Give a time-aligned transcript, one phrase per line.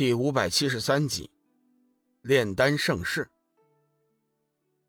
[0.00, 1.30] 第五百七十三集，
[2.22, 3.28] 炼丹盛世。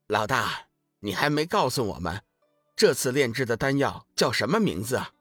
[0.07, 0.69] 老大，
[1.01, 2.23] 你还没告诉我们，
[2.77, 5.11] 这次炼制的丹药叫什么名字啊？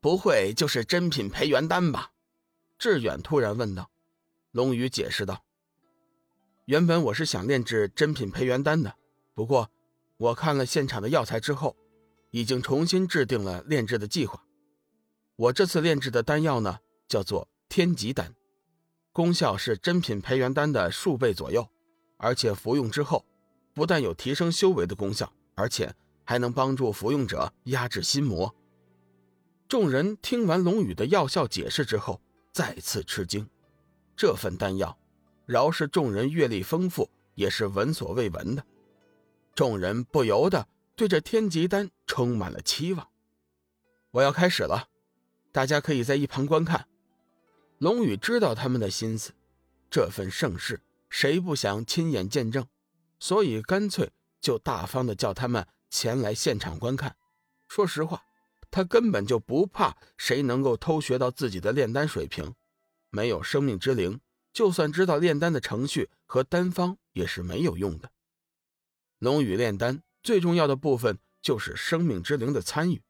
[0.00, 2.12] 不会就是珍品培元丹吧？
[2.78, 3.90] 志远突然问道。
[4.52, 5.44] 龙宇解释道
[6.66, 8.94] ：“原本我是想炼制珍品培元丹的，
[9.34, 9.68] 不过
[10.16, 11.76] 我看了现场的药材之后，
[12.30, 14.46] 已经重新制定了炼制的计划。
[15.34, 16.78] 我这次炼制的丹药呢，
[17.08, 18.32] 叫做天极丹。”
[19.14, 21.70] 功效是珍品培元丹的数倍左右，
[22.16, 23.24] 而且服用之后，
[23.72, 28.52] 不但有提升修为的功效，而且还能帮助服用者压制心魔。
[29.68, 33.48] 众人听完龙宇的药效解释之后，再次吃惊。
[34.16, 34.98] 这份丹药，
[35.46, 38.66] 饶是众人阅历丰富，也是闻所未闻的。
[39.54, 43.06] 众人不由得对这天极丹充满了期望。
[44.10, 44.88] 我要开始了，
[45.52, 46.88] 大家可以在一旁观看。
[47.84, 49.32] 龙宇知道他们的心思，
[49.90, 50.80] 这份盛世
[51.10, 52.66] 谁不想亲眼见证？
[53.20, 57.14] 所以干脆就大方的叫他们前来现场观看。
[57.68, 58.22] 说实话，
[58.70, 62.54] 他根本就不怕谁能够偷学到自己的炼丹水平。
[63.10, 64.18] 没有生命之灵，
[64.50, 68.10] 就算知道炼丹的程序和丹方也是没有用的。
[69.18, 73.02] 龙宇炼丹最重要的部分就是生命之灵的参与，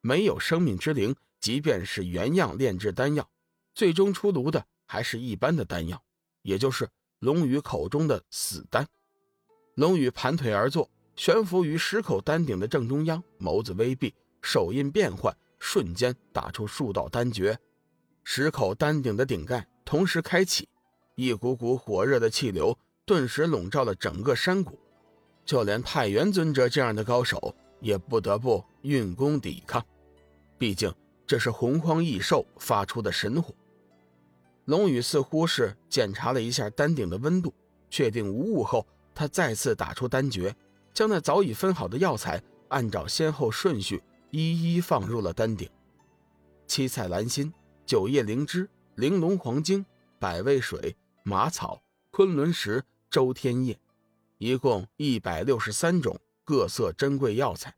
[0.00, 3.28] 没有生命之灵，即便是原样炼制丹药。
[3.74, 6.02] 最终出炉的还是一般的丹药，
[6.42, 6.88] 也就是
[7.20, 8.86] 龙宇口中的死丹。
[9.76, 17.58] 龙宇盘腿而坐，悬浮于十口丹鼎的正中央，眸子微闭，手印变幻，瞬间打出数道丹诀。
[18.24, 20.68] 十口丹鼎的顶盖同时开启，
[21.14, 24.78] 一股股火热的气流顿时笼罩了整个山谷，
[25.46, 29.84] 就连太元尊者这样的高手也不得不运功抵抗，
[30.58, 30.94] 毕竟
[31.26, 33.54] 这是洪荒异兽发出的神火。
[34.66, 37.52] 龙宇似乎是检查了一下丹鼎的温度，
[37.90, 40.54] 确定无误后，他再次打出丹诀，
[40.94, 45.68] 将那早已分好的药材按照先后顺序一一放入了丹鼎：
[46.68, 47.52] 七彩兰心、
[47.84, 49.84] 九叶灵芝、玲珑黄精、
[50.20, 53.76] 百味水、马草、昆仑石、周天叶，
[54.38, 57.74] 一共一百六十三种各色珍贵药材，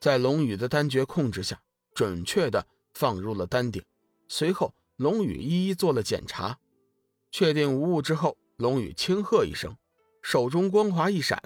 [0.00, 1.60] 在龙宇的丹诀控制下，
[1.92, 3.82] 准确的放入了丹鼎，
[4.28, 4.72] 随后。
[4.96, 6.58] 龙宇一一做了检查，
[7.30, 9.76] 确定无误之后，龙宇轻喝一声，
[10.22, 11.38] 手中光华一闪，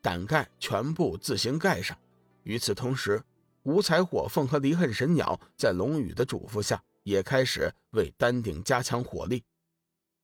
[0.00, 1.98] 胆盖全部自行盖上。
[2.44, 3.20] 与此同时，
[3.64, 9.42] 五彩火凤和离恨神鸟在龙宇的嘱咐下，也开始为丹鼎加强火力。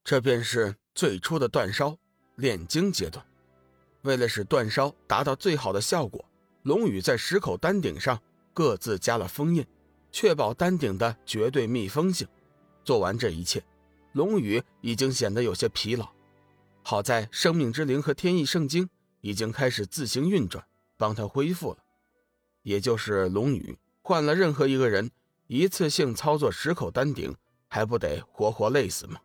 [0.04, 1.98] 这便是最初的煅烧
[2.36, 3.24] 炼精阶段。
[4.02, 6.24] 为了使煅烧达到最好的效果，
[6.62, 8.22] 龙宇在十口丹鼎上
[8.54, 9.66] 各自加了封印，
[10.12, 12.26] 确保丹鼎的绝对密封性。
[12.88, 13.62] 做完这一切，
[14.12, 16.09] 龙宇已经显得有些疲劳。
[16.82, 18.88] 好在生命之灵和天意圣经
[19.21, 20.65] 已经开始自行运转，
[20.97, 21.84] 帮他恢复了。
[22.62, 25.10] 也就是龙宇换了任何一个人，
[25.49, 27.37] 一次性操作十口丹鼎，
[27.69, 29.20] 还不得活活累死吗？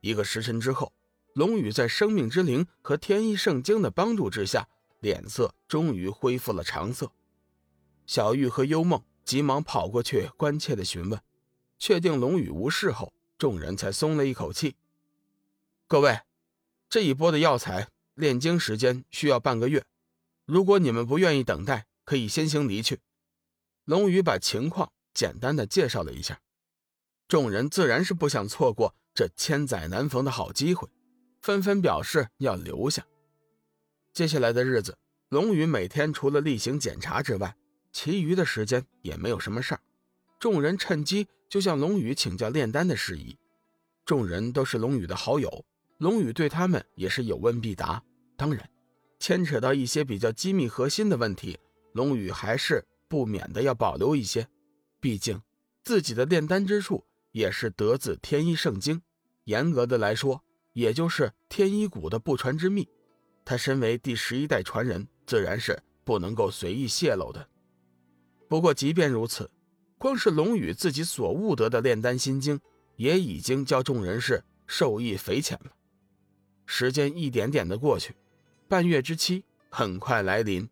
[0.00, 0.90] 一个时辰之后，
[1.34, 4.66] 龙宇在生命之灵和天意圣经的帮助之下，
[5.00, 7.12] 脸色终于恢复了常色。
[8.06, 11.20] 小玉和幽梦急忙跑过去，关切地询问。
[11.86, 14.74] 确定龙宇无事后，众人才松了一口气。
[15.86, 16.22] 各位，
[16.88, 19.84] 这一波的药材炼精时间需要半个月，
[20.46, 22.98] 如果你们不愿意等待，可以先行离去。
[23.84, 26.40] 龙宇把情况简单的介绍了一下，
[27.28, 30.88] 众人自然是不想错过这千载难逢的好机会，
[31.40, 33.06] 纷纷表示要留下。
[34.12, 34.98] 接下来的日子，
[35.28, 37.56] 龙宇每天除了例行检查之外，
[37.92, 39.80] 其余的时间也没有什么事儿。
[40.46, 43.36] 众人趁机就向龙宇请教炼丹的事宜。
[44.04, 45.64] 众人都是龙宇的好友，
[45.98, 48.00] 龙宇对他们也是有问必答。
[48.36, 48.70] 当然，
[49.18, 51.58] 牵扯到一些比较机密核心的问题，
[51.94, 54.46] 龙宇还是不免的要保留一些。
[55.00, 55.42] 毕竟
[55.82, 59.02] 自己的炼丹之术也是得自天一圣经，
[59.46, 60.44] 严格的来说，
[60.74, 62.88] 也就是天一谷的不传之秘。
[63.44, 67.48] 他身为第十一代传人，自然是不能够随意泄露的。
[68.48, 69.50] 不过，即便如此。
[69.98, 72.60] 光是龙宇自己所悟得的炼丹心经，
[72.96, 75.72] 也已经叫众人是受益匪浅了。
[76.66, 78.14] 时间一点点的过去，
[78.68, 80.68] 半月之期很快来临。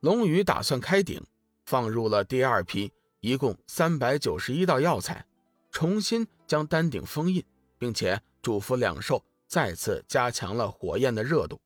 [0.00, 1.22] 龙宇打算开鼎，
[1.64, 5.26] 放入了第二批，一共三百九十一道药材，
[5.70, 7.44] 重新将丹鼎封印，
[7.78, 11.60] 并且嘱咐两兽再次加强了火焰的热度。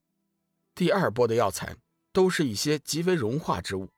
[0.75, 1.77] 第二波的药材
[2.13, 3.89] 都是一些极为融化之物。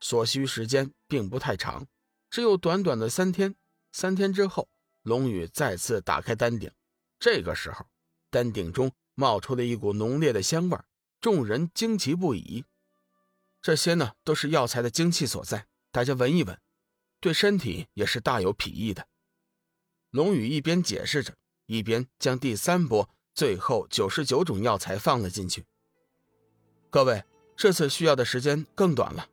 [0.00, 1.86] 所需时间并不太长，
[2.30, 3.54] 只有短短的三天。
[3.92, 4.68] 三天之后，
[5.02, 6.70] 龙宇再次打开丹鼎，
[7.18, 7.86] 这个时候，
[8.30, 10.78] 丹鼎中冒出了一股浓烈的香味，
[11.20, 12.64] 众人惊奇不已。
[13.60, 16.58] 这些呢，都是药材的精气所在，大家闻一闻，
[17.20, 19.06] 对身体也是大有裨益的。
[20.10, 21.36] 龙宇一边解释着，
[21.66, 25.66] 一边将第三波最后九十九种药材放了进去。
[26.88, 27.24] 各位，
[27.56, 29.28] 这次需要的时间更短了，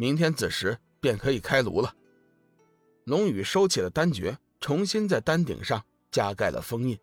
[0.00, 1.94] 明天子时便可以开炉了。
[3.04, 6.98] 龙宇收起了丹诀，重新在丹顶上加盖了封印。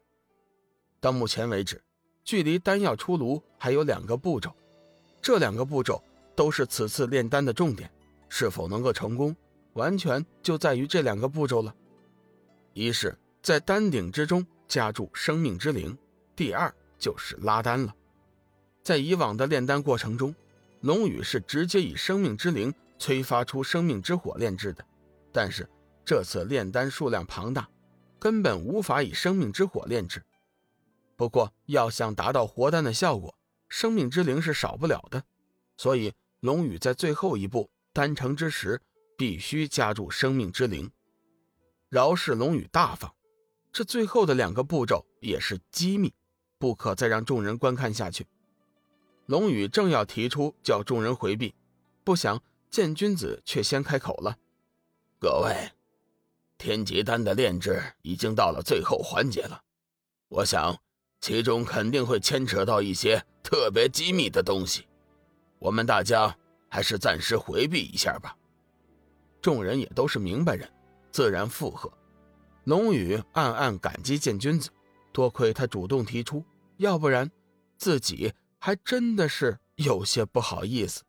[1.00, 1.84] 到目前为止，
[2.24, 4.56] 距离丹药出炉还有两个步骤，
[5.22, 6.02] 这两个步骤。
[6.38, 7.90] 都是此次炼丹的重点，
[8.28, 9.34] 是否能够成功，
[9.72, 11.74] 完全就在于这两个步骤了。
[12.74, 15.98] 一是，在丹鼎之中加注生命之灵；
[16.36, 16.70] 第二
[17.00, 17.96] 就是拉丹了。
[18.84, 20.36] 在以往的炼丹过程中，
[20.82, 24.86] 龙宇是直接以生命之灵催发出生命之火炼制的，
[25.32, 25.70] 但是
[26.04, 27.70] 这次炼丹数量庞大，
[28.20, 30.24] 根本无法以生命之火炼制。
[31.16, 33.36] 不过，要想达到活丹的效果，
[33.70, 35.24] 生命之灵是少不了的，
[35.78, 36.14] 所以。
[36.42, 38.80] 龙宇在最后一步丹成之时，
[39.18, 40.92] 必须加注生命之灵。
[41.90, 43.16] 饶是龙宇大方，
[43.72, 46.14] 这最后的两个步骤也是机密，
[46.60, 48.28] 不可再让众人观看下去。
[49.26, 51.56] 龙宇正要提出叫众人回避，
[52.04, 52.40] 不想
[52.76, 54.38] 见君子却先开口了
[55.18, 55.72] ：“各位，
[56.58, 59.62] 天极丹的炼制已经到了最后环节了，
[60.28, 60.78] 我想
[61.22, 64.86] 其中肯定会牵扯到一些特别机密的东西。”
[65.58, 66.38] 我们大家
[66.68, 68.36] 还是暂时回避一下吧。
[69.42, 70.70] 众人也都是明白人，
[71.12, 71.90] 自然附和。
[72.66, 74.70] 龙宇暗暗感激建君子，
[75.14, 76.44] 多亏他主动提出，
[76.76, 77.32] 要不然
[77.78, 81.04] 自己还真的是有些不好意思。